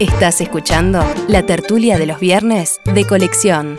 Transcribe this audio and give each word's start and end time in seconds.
Estás 0.00 0.40
escuchando 0.40 1.04
la 1.28 1.46
tertulia 1.46 1.98
de 1.98 2.06
los 2.06 2.18
viernes 2.18 2.80
de 2.84 3.06
colección. 3.06 3.76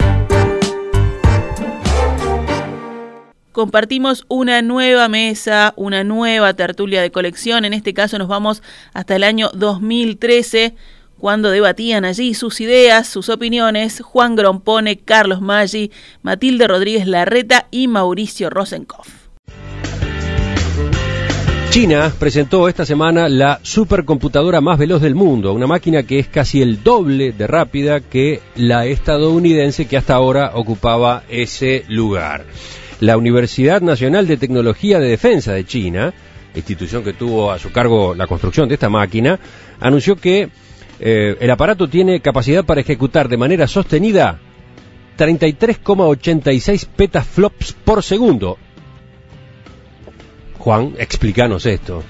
Compartimos 3.51 4.23
una 4.29 4.61
nueva 4.61 5.09
mesa, 5.09 5.73
una 5.75 6.05
nueva 6.05 6.53
tertulia 6.53 7.01
de 7.01 7.11
colección. 7.11 7.65
En 7.65 7.73
este 7.73 7.93
caso 7.93 8.17
nos 8.17 8.29
vamos 8.29 8.63
hasta 8.93 9.17
el 9.17 9.25
año 9.25 9.49
2013 9.55 10.75
cuando 11.19 11.49
debatían 11.51 12.05
allí 12.05 12.33
sus 12.33 12.61
ideas, 12.61 13.07
sus 13.07 13.27
opiniones, 13.27 13.99
Juan 13.99 14.37
Grompone, 14.37 14.97
Carlos 14.97 15.41
Maggi, 15.41 15.91
Matilde 16.21 16.69
Rodríguez 16.69 17.07
Larreta 17.07 17.67
y 17.71 17.89
Mauricio 17.89 18.49
Rosenkopf. 18.49 19.24
China 21.69 22.13
presentó 22.17 22.69
esta 22.69 22.85
semana 22.85 23.27
la 23.27 23.59
supercomputadora 23.61 24.61
más 24.61 24.79
veloz 24.79 25.01
del 25.01 25.15
mundo, 25.15 25.53
una 25.53 25.67
máquina 25.67 26.03
que 26.03 26.19
es 26.19 26.27
casi 26.27 26.61
el 26.61 26.83
doble 26.83 27.33
de 27.33 27.47
rápida 27.47 27.99
que 27.99 28.41
la 28.55 28.85
estadounidense 28.85 29.85
que 29.85 29.97
hasta 29.97 30.15
ahora 30.15 30.51
ocupaba 30.53 31.23
ese 31.29 31.83
lugar. 31.89 32.45
La 33.01 33.17
Universidad 33.17 33.81
Nacional 33.81 34.25
de 34.25 34.37
Tecnología 34.37 34.99
de 34.99 35.09
Defensa 35.09 35.51
de 35.53 35.65
China, 35.65 36.13
institución 36.55 37.03
que 37.03 37.13
tuvo 37.13 37.51
a 37.51 37.59
su 37.59 37.71
cargo 37.71 38.15
la 38.15 38.27
construcción 38.27 38.69
de 38.69 38.75
esta 38.75 38.89
máquina, 38.89 39.39
anunció 39.79 40.15
que 40.15 40.49
eh, 40.99 41.35
el 41.39 41.51
aparato 41.51 41.89
tiene 41.89 42.21
capacidad 42.21 42.63
para 42.63 42.81
ejecutar 42.81 43.27
de 43.27 43.37
manera 43.37 43.67
sostenida 43.67 44.39
33,86 45.17 46.87
petaflops 46.95 47.73
por 47.73 48.03
segundo, 48.03 48.57
Juan, 50.65 50.95
explícanos 50.97 51.67
esto. 51.67 52.03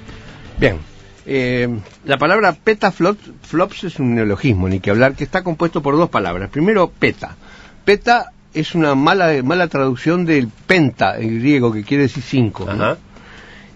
Bien, 0.57 0.77
eh, 1.25 1.67
la 2.05 2.17
palabra 2.17 2.53
petaflops 2.53 3.83
es 3.83 3.99
un 3.99 4.15
neologismo, 4.15 4.69
ni 4.69 4.79
que 4.79 4.91
hablar, 4.91 5.13
que 5.13 5.25
está 5.25 5.43
compuesto 5.43 5.81
por 5.81 5.97
dos 5.97 6.09
palabras. 6.09 6.49
Primero, 6.51 6.89
peta. 6.89 7.35
Peta 7.83 8.31
es 8.53 8.73
una 8.73 8.95
mala, 8.95 9.43
mala 9.43 9.67
traducción 9.67 10.23
del 10.23 10.47
penta, 10.47 11.17
en 11.17 11.39
griego, 11.39 11.73
que 11.73 11.83
quiere 11.83 12.03
decir 12.03 12.23
cinco. 12.23 12.65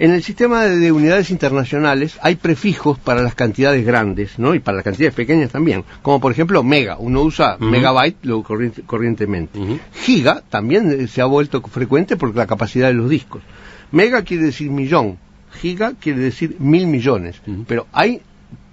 En 0.02 0.12
el 0.12 0.24
sistema 0.24 0.64
de, 0.64 0.92
unidades 0.94 1.30
internacionales 1.30 2.18
hay 2.22 2.38
prefijos 2.38 2.98
para 2.98 3.22
las 3.22 3.36
cantidades 3.36 3.86
grandes, 3.86 4.40
¿no? 4.40 4.56
Y 4.56 4.60
para 4.60 4.78
las 4.78 4.86
cantidades 4.86 5.14
pequeñas 5.14 5.52
también. 5.52 5.84
Como 6.02 6.22
por 6.22 6.32
ejemplo 6.32 6.64
mega. 6.64 6.98
Uno 6.98 7.22
usa 7.22 7.58
megabyte 7.60 8.24
lo 8.24 8.42
corrientemente. 8.42 9.60
Giga 9.94 10.42
también 10.50 10.90
eh, 10.90 11.08
se 11.08 11.22
ha 11.22 11.26
vuelto 11.26 11.62
frecuente 11.64 12.16
por 12.16 12.34
la 12.34 12.48
capacidad 12.48 12.88
de 12.88 12.94
los 12.94 13.10
discos. 13.10 13.44
Mega 13.92 14.22
quiere 14.22 14.46
decir 14.46 14.72
millón, 14.72 15.18
giga 15.60 15.92
quiere 16.00 16.22
decir 16.22 16.56
mil 16.60 16.88
millones, 16.88 17.42
pero 17.68 17.88
hay 17.92 18.22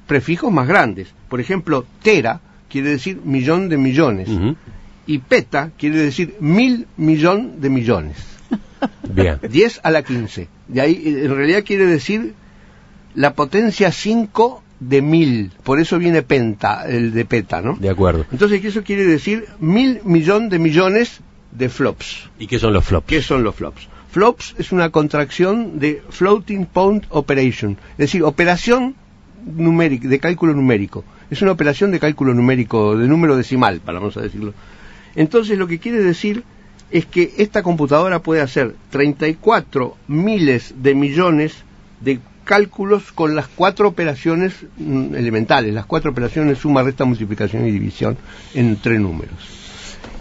prefijos 0.06 0.52
más 0.52 0.68
grandes. 0.68 1.08
Por 1.28 1.40
ejemplo, 1.40 1.84
tera 2.02 2.40
quiere 2.68 2.90
decir 2.90 3.20
millón 3.24 3.68
de 3.68 3.78
millones 3.78 4.28
y 5.06 5.18
peta 5.18 5.72
quiere 5.76 5.98
decir 5.98 6.36
mil 6.38 6.86
millón 6.96 7.60
de 7.60 7.68
millones. 7.68 8.35
Bien. 9.08 9.38
10 9.48 9.80
a 9.82 9.90
la 9.90 10.02
15. 10.02 10.48
De 10.68 10.80
ahí, 10.80 11.02
en 11.06 11.34
realidad 11.34 11.64
quiere 11.64 11.86
decir 11.86 12.34
la 13.14 13.34
potencia 13.34 13.92
5 13.92 14.62
de 14.80 15.02
mil. 15.02 15.52
Por 15.62 15.80
eso 15.80 15.98
viene 15.98 16.22
penta, 16.22 16.86
el 16.86 17.12
de 17.12 17.24
peta, 17.24 17.60
¿no? 17.60 17.76
De 17.76 17.88
acuerdo. 17.88 18.26
Entonces, 18.30 18.64
eso 18.64 18.82
quiere 18.82 19.04
decir 19.04 19.46
mil 19.58 20.00
millón 20.04 20.48
de 20.48 20.58
millones 20.58 21.20
de 21.52 21.68
flops. 21.68 22.28
¿Y 22.38 22.46
qué 22.46 22.58
son 22.58 22.72
los 22.72 22.84
flops? 22.84 23.06
¿Qué 23.06 23.22
son 23.22 23.42
los 23.42 23.54
flops? 23.54 23.88
FLOPS 24.16 24.54
es 24.56 24.72
una 24.72 24.88
contracción 24.88 25.78
de 25.78 26.02
Floating 26.08 26.64
Point 26.64 27.04
Operation, 27.10 27.76
es 27.92 27.98
decir, 27.98 28.22
operación 28.22 28.94
numérica, 29.44 30.08
de 30.08 30.18
cálculo 30.18 30.54
numérico. 30.54 31.04
Es 31.30 31.42
una 31.42 31.52
operación 31.52 31.90
de 31.90 32.00
cálculo 32.00 32.32
numérico, 32.32 32.96
de 32.96 33.08
número 33.08 33.36
decimal, 33.36 33.80
para 33.80 33.98
vamos 33.98 34.16
a 34.16 34.22
decirlo. 34.22 34.54
Entonces, 35.16 35.58
lo 35.58 35.66
que 35.66 35.78
quiere 35.78 36.02
decir 36.02 36.44
es 36.90 37.06
que 37.06 37.34
esta 37.38 37.62
computadora 37.62 38.20
puede 38.20 38.40
hacer 38.40 38.74
34 38.90 39.96
miles 40.08 40.74
de 40.82 40.94
millones 40.94 41.54
de 42.00 42.20
cálculos 42.44 43.12
con 43.12 43.34
las 43.34 43.48
cuatro 43.48 43.88
operaciones 43.88 44.54
mm, 44.78 45.14
elementales, 45.14 45.74
las 45.74 45.86
cuatro 45.86 46.12
operaciones 46.12 46.58
suma, 46.58 46.82
resta, 46.82 47.04
multiplicación 47.04 47.66
y 47.66 47.72
división 47.72 48.16
entre 48.54 48.98
números. 48.98 49.36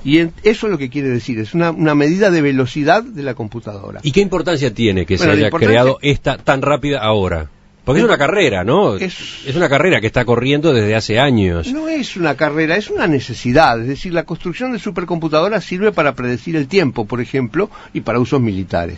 Y 0.03 0.19
eso 0.19 0.31
es 0.43 0.63
lo 0.63 0.77
que 0.77 0.89
quiere 0.89 1.09
decir, 1.09 1.39
es 1.39 1.55
una, 1.55 1.71
medida 1.73 2.29
de 2.29 2.41
velocidad 2.41 3.03
de 3.03 3.23
la 3.23 3.33
computadora. 3.33 4.01
¿Y 4.03 4.11
qué 4.11 4.21
importancia 4.21 4.71
tiene 4.71 5.05
que 5.05 5.17
se 5.17 5.29
haya 5.29 5.49
creado 5.49 5.97
esta 6.01 6.37
tan 6.37 6.61
rápida 6.61 6.99
ahora? 6.99 7.49
Porque 7.85 7.99
es 7.99 8.05
una 8.05 8.17
carrera, 8.17 8.63
¿no? 8.63 8.95
Es, 8.95 9.43
es, 9.45 9.55
una 9.55 9.69
carrera 9.69 10.01
que 10.01 10.07
está 10.07 10.25
corriendo 10.25 10.73
desde 10.73 10.95
hace 10.95 11.19
años. 11.19 11.71
No 11.71 11.87
es 11.87 12.17
una 12.17 12.35
carrera, 12.35 12.77
es 12.77 12.89
una 12.89 13.05
necesidad. 13.05 13.79
Es 13.79 13.87
decir, 13.87 14.11
la 14.11 14.23
construcción 14.23 14.73
de 14.73 14.79
supercomputadoras 14.79 15.63
sirve 15.63 15.91
para 15.91 16.15
predecir 16.15 16.55
el 16.55 16.67
tiempo, 16.67 17.05
por 17.05 17.21
ejemplo, 17.21 17.69
y 17.93 18.01
para 18.01 18.19
usos 18.19 18.41
militares. 18.41 18.97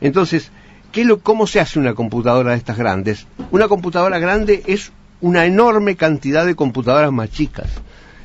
Entonces, 0.00 0.52
¿qué 0.92 1.04
lo, 1.04 1.18
¿cómo 1.18 1.48
se 1.48 1.58
hace 1.58 1.80
una 1.80 1.94
computadora 1.94 2.52
de 2.52 2.58
estas 2.58 2.78
grandes? 2.78 3.26
Una 3.50 3.66
computadora 3.66 4.20
grande 4.20 4.62
es 4.66 4.92
una 5.20 5.44
enorme 5.44 5.96
cantidad 5.96 6.46
de 6.46 6.54
computadoras 6.54 7.10
más 7.10 7.30
chicas. 7.30 7.66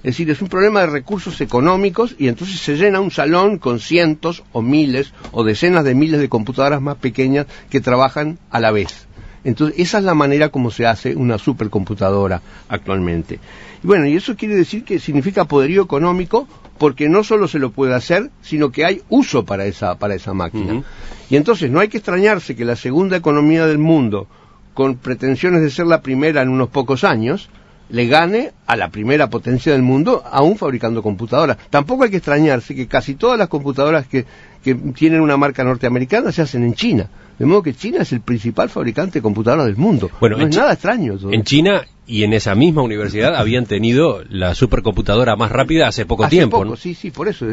Es 0.03 0.11
decir, 0.17 0.29
es 0.29 0.43
un 0.43 0.49
problema 0.49 0.81
de 0.81 0.87
recursos 0.87 1.41
económicos 1.41 2.15
y 2.19 2.27
entonces 2.27 2.59
se 2.59 2.75
llena 2.75 2.99
un 2.99 3.09
salón 3.09 3.57
con 3.57 3.79
cientos 3.79 4.43
o 4.51 4.61
miles 4.61 5.13
o 5.31 5.43
decenas 5.43 5.85
de 5.85 5.95
miles 5.95 6.19
de 6.19 6.29
computadoras 6.29 6.81
más 6.81 6.97
pequeñas 6.97 7.47
que 7.71 7.81
trabajan 7.81 8.37
a 8.51 8.59
la 8.59 8.71
vez. 8.71 9.07
Entonces, 9.43 9.79
esa 9.79 9.97
es 9.97 10.03
la 10.03 10.13
manera 10.13 10.49
como 10.49 10.71
se 10.71 10.85
hace 10.85 11.15
una 11.15 11.37
supercomputadora 11.37 12.41
actualmente. 12.69 13.39
Y 13.83 13.87
bueno, 13.87 14.05
y 14.07 14.15
eso 14.15 14.35
quiere 14.35 14.55
decir 14.55 14.83
que 14.83 14.99
significa 14.99 15.45
poderío 15.45 15.83
económico 15.83 16.47
porque 16.77 17.09
no 17.09 17.23
solo 17.23 17.47
se 17.47 17.59
lo 17.59 17.71
puede 17.71 17.93
hacer, 17.93 18.29
sino 18.41 18.71
que 18.71 18.85
hay 18.85 19.01
uso 19.09 19.45
para 19.45 19.65
esa, 19.65 19.97
para 19.97 20.15
esa 20.15 20.33
máquina. 20.33 20.83
Y 21.29 21.35
entonces 21.35 21.69
no 21.69 21.79
hay 21.79 21.87
que 21.87 21.97
extrañarse 21.97 22.55
que 22.55 22.65
la 22.65 22.75
segunda 22.75 23.17
economía 23.17 23.65
del 23.65 23.77
mundo, 23.77 24.27
con 24.73 24.95
pretensiones 24.97 25.61
de 25.61 25.69
ser 25.69 25.87
la 25.87 26.01
primera 26.01 26.41
en 26.41 26.49
unos 26.49 26.69
pocos 26.69 27.03
años, 27.03 27.49
le 27.89 28.07
gane 28.07 28.53
a 28.65 28.75
la 28.75 28.89
primera 28.89 29.29
potencia 29.29 29.71
del 29.71 29.83
mundo, 29.83 30.23
aún 30.31 30.57
fabricando 30.57 31.03
computadoras. 31.03 31.57
Tampoco 31.69 32.03
hay 32.03 32.09
que 32.09 32.17
extrañarse 32.17 32.73
que 32.73 32.87
casi 32.87 33.15
todas 33.15 33.37
las 33.37 33.49
computadoras 33.49 34.07
que, 34.07 34.25
tienen 34.63 35.21
una 35.21 35.37
marca 35.37 35.63
norteamericana 35.63 36.31
se 36.31 36.41
hacen 36.41 36.63
en 36.63 36.73
China. 36.73 37.09
De 37.37 37.45
modo 37.45 37.63
que 37.63 37.73
China 37.73 37.99
es 38.01 38.11
el 38.11 38.21
principal 38.21 38.69
fabricante 38.69 39.19
de 39.19 39.23
computadoras 39.23 39.65
del 39.65 39.75
mundo. 39.75 40.09
Bueno, 40.19 40.37
no 40.37 40.47
es 40.47 40.55
nada 40.55 40.73
extraño. 40.73 41.17
En 41.31 41.43
China 41.43 41.83
y 42.05 42.23
en 42.23 42.33
esa 42.33 42.53
misma 42.55 42.81
universidad 42.81 43.35
habían 43.39 43.65
tenido 43.65 44.23
la 44.29 44.53
supercomputadora 44.53 45.35
más 45.35 45.51
rápida 45.51 45.87
hace 45.87 46.05
poco 46.05 46.27
tiempo. 46.27 46.63
¿no? 46.63 46.75
Sí, 46.75 46.93
sí, 46.93 47.11
por 47.11 47.27
eso. 47.27 47.45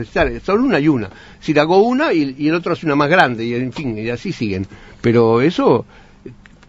Son 0.45 0.61
una 0.61 0.79
y 0.79 0.89
una. 0.89 1.11
Si 1.41 1.59
hago 1.59 1.83
una 1.83 2.13
y, 2.13 2.35
y 2.39 2.49
el 2.49 2.55
otro 2.55 2.75
hace 2.75 2.87
una 2.87 2.97
más 2.97 3.09
grande 3.09 3.45
y 3.45 3.55
en 3.55 3.73
fin, 3.73 3.97
y 3.97 4.11
así 4.11 4.33
siguen. 4.33 4.67
Pero 5.01 5.41
eso 5.41 5.87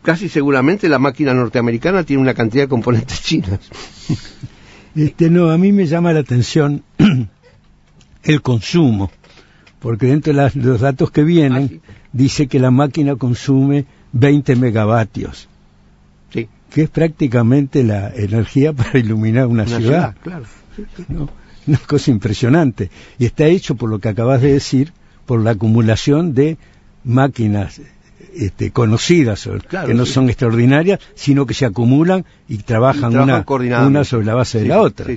casi 0.02 0.30
seguramente 0.30 0.90
la 0.90 1.00
máquina 1.00 1.34
norteamericana 1.34 2.04
tiene 2.04 2.22
una 2.22 2.34
cantidad 2.34 2.64
de 2.64 2.70
componentes 2.70 3.22
chinas. 3.24 3.60
Este, 4.96 5.30
no, 5.30 5.52
a 5.52 5.58
mí 5.58 5.72
me 5.72 5.86
llama 5.86 6.14
la 6.14 6.20
atención 6.20 6.84
el 8.24 8.42
consumo, 8.42 9.12
porque 9.82 10.06
dentro 10.06 10.32
de 10.32 10.52
los 10.56 10.80
datos 10.80 11.10
que 11.12 11.24
vienen 11.24 11.82
ah, 11.84 11.92
dice 12.14 12.48
que 12.48 12.60
la 12.60 12.70
máquina 12.70 13.16
consume 13.16 13.86
20 14.14 14.56
megavatios, 14.56 15.50
sí. 16.32 16.48
que 16.70 16.84
es 16.84 16.90
prácticamente 16.90 17.84
la 17.84 18.10
energía 18.16 18.74
para 18.74 19.00
iluminar 19.00 19.48
una, 19.48 19.66
ciudad. 19.66 20.16
claro. 20.22 20.46
Una 21.68 21.78
cosa 21.78 22.10
impresionante. 22.12 22.90
Y 23.20 23.26
está 23.26 23.46
hecho, 23.46 23.76
por 23.76 23.90
lo 23.90 24.00
que 24.00 24.10
acabas 24.10 24.42
de 24.42 24.54
decir, 24.54 24.94
por 25.26 25.42
la 25.42 25.52
acumulación 25.52 26.34
de 26.34 26.58
máquinas 27.04 27.82
este, 28.36 28.72
conocidas, 28.72 29.48
que 29.86 29.94
no 29.94 30.06
son 30.06 30.30
extraordinarias, 30.30 31.00
sino 31.16 31.46
que 31.46 31.54
se 31.54 31.66
acumulan 31.66 32.26
y 32.48 32.58
trabajan 32.60 33.16
una, 33.16 33.46
una, 33.86 34.04
sobre 34.04 34.26
la 34.26 34.36
base 34.36 34.62
de 34.62 34.68
la 34.68 34.82
otra, 34.82 35.08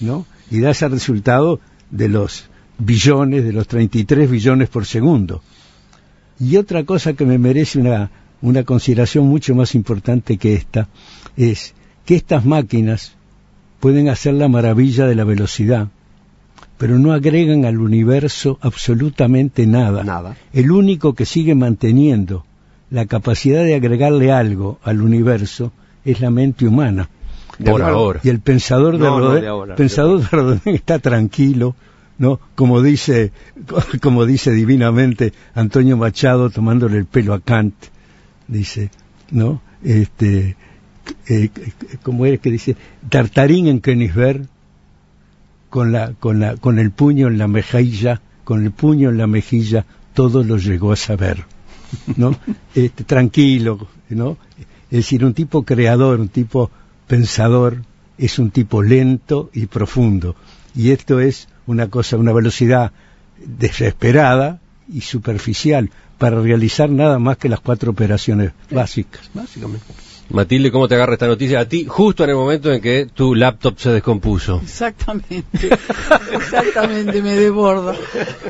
¿no? 0.00 0.26
Y 0.50 0.60
da 0.60 0.70
ese 0.70 0.88
resultado 0.88 1.60
de 1.90 2.08
los 2.08 2.50
billones, 2.78 3.44
de 3.44 3.52
los 3.52 3.66
33 3.68 4.30
billones 4.30 4.68
por 4.68 4.86
segundo. 4.86 5.42
Y 6.40 6.56
otra 6.56 6.84
cosa 6.84 7.12
que 7.12 7.24
me 7.24 7.38
merece 7.38 7.78
una, 7.78 8.10
una 8.40 8.64
consideración 8.64 9.26
mucho 9.26 9.54
más 9.54 9.74
importante 9.74 10.36
que 10.36 10.54
esta 10.54 10.88
es 11.36 11.74
que 12.04 12.16
estas 12.16 12.44
máquinas 12.44 13.14
pueden 13.80 14.08
hacer 14.08 14.34
la 14.34 14.48
maravilla 14.48 15.06
de 15.06 15.14
la 15.14 15.24
velocidad, 15.24 15.88
pero 16.78 16.98
no 16.98 17.12
agregan 17.12 17.64
al 17.64 17.78
universo 17.78 18.58
absolutamente 18.60 19.66
nada. 19.66 20.04
nada. 20.04 20.36
El 20.52 20.70
único 20.70 21.14
que 21.14 21.26
sigue 21.26 21.54
manteniendo 21.54 22.44
la 22.90 23.06
capacidad 23.06 23.64
de 23.64 23.74
agregarle 23.74 24.32
algo 24.32 24.78
al 24.82 25.00
universo 25.00 25.72
es 26.04 26.20
la 26.20 26.30
mente 26.30 26.66
humana. 26.66 27.08
Por 27.64 27.82
ahora. 27.82 28.20
Y 28.22 28.28
el 28.28 28.40
pensador 28.40 28.98
de, 28.98 29.74
pensador 29.76 30.60
de 30.62 30.74
está 30.74 30.98
tranquilo, 30.98 31.74
¿no? 32.22 32.38
Como 32.54 32.82
dice, 32.82 33.32
como 34.00 34.26
dice 34.26 34.52
divinamente 34.52 35.32
Antonio 35.56 35.96
Machado 35.96 36.50
tomándole 36.50 36.98
el 36.98 37.06
pelo 37.06 37.34
a 37.34 37.40
Kant, 37.40 37.74
dice, 38.46 38.90
¿no? 39.32 39.60
Este, 39.82 40.54
eh, 41.28 41.50
como 42.04 42.24
es 42.24 42.38
que 42.38 42.52
dice, 42.52 42.76
Tartarín 43.08 43.66
en 43.66 43.80
Königsberg, 43.80 44.46
con, 45.68 45.90
la, 45.90 46.12
con, 46.12 46.38
la, 46.38 46.56
con 46.56 46.78
el 46.78 46.92
puño 46.92 47.26
en 47.26 47.38
la 47.38 47.48
mejilla, 47.48 48.20
con 48.44 48.62
el 48.62 48.70
puño 48.70 49.10
en 49.10 49.18
la 49.18 49.26
mejilla, 49.26 49.84
todo 50.14 50.44
lo 50.44 50.58
llegó 50.58 50.92
a 50.92 50.96
saber, 50.96 51.44
¿no? 52.16 52.36
Este, 52.76 53.02
tranquilo, 53.02 53.88
¿no? 54.10 54.36
Es 54.92 54.98
decir, 54.98 55.24
un 55.24 55.34
tipo 55.34 55.64
creador, 55.64 56.20
un 56.20 56.28
tipo 56.28 56.70
pensador, 57.08 57.82
es 58.16 58.38
un 58.38 58.52
tipo 58.52 58.80
lento 58.80 59.50
y 59.52 59.66
profundo. 59.66 60.36
Y 60.76 60.90
esto 60.90 61.18
es 61.18 61.48
una 61.66 61.88
cosa, 61.88 62.16
una 62.16 62.32
velocidad 62.32 62.92
desesperada 63.38 64.60
y 64.92 65.00
superficial 65.02 65.90
para 66.18 66.40
realizar 66.40 66.90
nada 66.90 67.18
más 67.18 67.36
que 67.36 67.48
las 67.48 67.60
cuatro 67.60 67.90
operaciones 67.90 68.52
básicas. 68.70 69.30
Matilde, 70.30 70.70
¿cómo 70.70 70.88
te 70.88 70.94
agarra 70.94 71.14
esta 71.14 71.26
noticia? 71.26 71.60
A 71.60 71.64
ti, 71.66 71.84
justo 71.86 72.24
en 72.24 72.30
el 72.30 72.36
momento 72.36 72.72
en 72.72 72.80
que 72.80 73.06
tu 73.12 73.34
laptop 73.34 73.78
se 73.78 73.90
descompuso. 73.90 74.60
Exactamente, 74.62 75.44
exactamente, 76.32 77.20
me 77.22 77.34
desborda. 77.34 77.94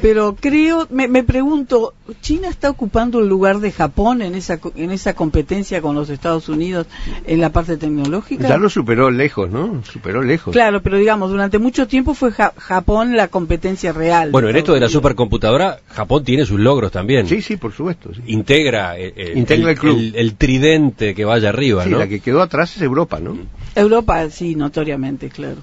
Pero 0.00 0.36
creo, 0.38 0.86
me, 0.90 1.08
me, 1.08 1.24
pregunto, 1.24 1.94
¿China 2.20 2.48
está 2.48 2.70
ocupando 2.70 3.20
el 3.20 3.28
lugar 3.28 3.58
de 3.58 3.72
Japón 3.72 4.22
en 4.22 4.34
esa, 4.34 4.60
en 4.76 4.90
esa 4.92 5.14
competencia 5.14 5.82
con 5.82 5.94
los 5.94 6.08
Estados 6.10 6.48
Unidos 6.48 6.86
en 7.26 7.40
la 7.40 7.50
parte 7.50 7.76
tecnológica? 7.76 8.48
Ya 8.48 8.58
lo 8.58 8.68
superó 8.68 9.10
lejos, 9.10 9.50
¿no? 9.50 9.82
Superó 9.84 10.22
lejos. 10.22 10.52
Claro, 10.52 10.82
pero 10.82 10.98
digamos, 10.98 11.30
durante 11.30 11.58
mucho 11.58 11.88
tiempo 11.88 12.14
fue 12.14 12.30
ja 12.32 12.52
Japón 12.56 13.16
la 13.16 13.28
competencia 13.28 13.92
real. 13.92 14.30
Bueno, 14.30 14.48
en 14.48 14.56
esto 14.56 14.74
de 14.74 14.80
la 14.80 14.88
supercomputadora, 14.88 15.80
Japón 15.88 16.22
tiene 16.22 16.46
sus 16.46 16.60
logros 16.60 16.92
también. 16.92 17.26
Sí, 17.26 17.42
sí, 17.42 17.56
por 17.56 17.72
supuesto. 17.72 18.14
Sí. 18.14 18.22
Integra, 18.26 18.96
el, 18.96 19.12
el, 19.16 19.38
Integra 19.38 19.70
el, 19.70 19.78
club. 19.78 19.98
el, 19.98 20.16
el 20.16 20.34
tridente 20.34 21.14
que 21.14 21.24
vaya 21.24 21.48
arriba. 21.48 21.61
Sí, 21.84 21.90
¿no? 21.90 21.98
la 21.98 22.08
que 22.08 22.20
quedó 22.20 22.42
atrás 22.42 22.76
es 22.76 22.82
Europa, 22.82 23.20
¿no? 23.20 23.36
Europa, 23.74 24.28
sí, 24.30 24.54
notoriamente, 24.54 25.28
claro. 25.28 25.62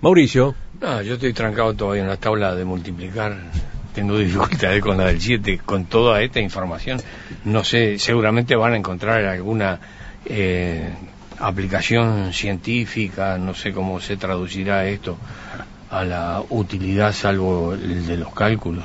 Mauricio. 0.00 0.54
No, 0.80 1.00
yo 1.02 1.14
estoy 1.14 1.32
trancado 1.32 1.74
todavía 1.74 2.02
en 2.02 2.08
la 2.08 2.16
tabla 2.16 2.54
de 2.54 2.64
multiplicar. 2.64 3.36
Tengo 3.94 4.18
dificultades 4.18 4.82
con 4.82 4.96
la 4.96 5.06
del 5.06 5.20
7, 5.20 5.60
con 5.64 5.84
toda 5.84 6.22
esta 6.22 6.40
información. 6.40 7.00
No 7.44 7.62
sé, 7.62 7.98
seguramente 7.98 8.56
van 8.56 8.72
a 8.72 8.76
encontrar 8.76 9.24
alguna 9.24 9.78
eh, 10.24 10.90
aplicación 11.38 12.32
científica, 12.32 13.38
no 13.38 13.54
sé 13.54 13.72
cómo 13.72 14.00
se 14.00 14.16
traducirá 14.16 14.86
esto 14.86 15.18
a 15.90 16.04
la 16.04 16.42
utilidad 16.48 17.12
salvo 17.12 17.74
el 17.74 18.06
de 18.06 18.16
los 18.16 18.32
cálculos. 18.32 18.84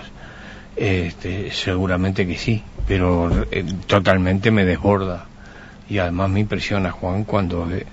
Este, 0.75 1.51
seguramente 1.51 2.27
que 2.27 2.37
sí, 2.37 2.61
pero 2.87 3.47
eh, 3.49 3.65
totalmente 3.87 4.51
me 4.51 4.65
desborda 4.65 5.25
y 5.89 5.97
además 5.99 6.29
me 6.29 6.39
impresiona 6.41 6.91
Juan 6.91 7.23
cuando 7.23 7.69
eh, 7.71 7.85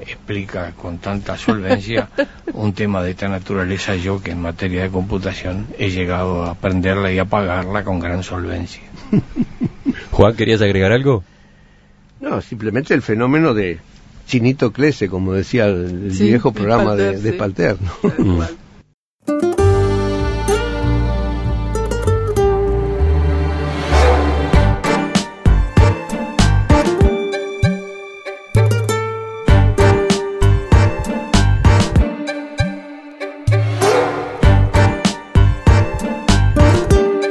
explica 0.00 0.72
con 0.72 0.98
tanta 0.98 1.36
solvencia 1.36 2.08
un 2.54 2.72
tema 2.72 3.02
de 3.02 3.10
esta 3.10 3.28
naturaleza 3.28 3.94
yo 3.96 4.22
que 4.22 4.30
en 4.32 4.40
materia 4.42 4.82
de 4.82 4.90
computación 4.90 5.66
he 5.78 5.90
llegado 5.90 6.44
a 6.44 6.50
aprenderla 6.52 7.12
y 7.12 7.18
apagarla 7.18 7.84
con 7.84 8.00
gran 8.00 8.22
solvencia. 8.22 8.82
Juan, 10.10 10.34
¿querías 10.34 10.62
agregar 10.62 10.92
algo? 10.92 11.22
No, 12.20 12.40
simplemente 12.40 12.94
el 12.94 13.02
fenómeno 13.02 13.54
de 13.54 13.78
chinito 14.26 14.72
crece, 14.72 15.08
como 15.08 15.32
decía 15.32 15.66
el, 15.66 16.04
el 16.06 16.14
Sí, 16.14 16.24
viejo 16.24 16.52
programa 16.52 16.94
de, 16.94 17.16
Spalter, 17.16 17.22
de 17.22 17.30
sí. 17.30 17.36
Spalter, 17.36 17.76
¿no? 18.18 18.46